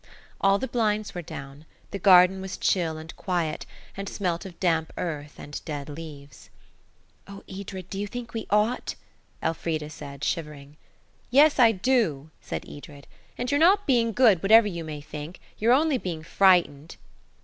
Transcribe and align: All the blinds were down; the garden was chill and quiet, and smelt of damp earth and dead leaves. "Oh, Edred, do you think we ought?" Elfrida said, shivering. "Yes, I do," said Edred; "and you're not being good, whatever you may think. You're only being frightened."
All 0.41 0.57
the 0.57 0.67
blinds 0.67 1.13
were 1.13 1.21
down; 1.21 1.63
the 1.91 1.99
garden 1.99 2.41
was 2.41 2.57
chill 2.57 2.97
and 2.97 3.15
quiet, 3.17 3.67
and 3.95 4.09
smelt 4.09 4.47
of 4.47 4.59
damp 4.59 4.91
earth 4.97 5.35
and 5.37 5.63
dead 5.63 5.89
leaves. 5.89 6.49
"Oh, 7.27 7.43
Edred, 7.47 7.87
do 7.91 7.99
you 7.99 8.07
think 8.07 8.33
we 8.33 8.47
ought?" 8.49 8.95
Elfrida 9.43 9.91
said, 9.91 10.23
shivering. 10.23 10.75
"Yes, 11.29 11.59
I 11.59 11.71
do," 11.71 12.31
said 12.41 12.67
Edred; 12.67 13.05
"and 13.37 13.51
you're 13.51 13.59
not 13.59 13.85
being 13.85 14.11
good, 14.11 14.41
whatever 14.41 14.67
you 14.67 14.83
may 14.83 15.01
think. 15.01 15.39
You're 15.59 15.71
only 15.73 15.99
being 15.99 16.23
frightened." 16.23 16.95